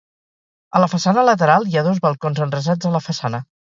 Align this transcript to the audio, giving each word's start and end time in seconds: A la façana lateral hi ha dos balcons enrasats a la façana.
A 0.79 0.81
la 0.85 0.87
façana 0.93 1.27
lateral 1.29 1.69
hi 1.69 1.79
ha 1.83 1.87
dos 1.91 2.03
balcons 2.09 2.45
enrasats 2.51 2.93
a 2.93 2.99
la 3.01 3.09
façana. 3.11 3.49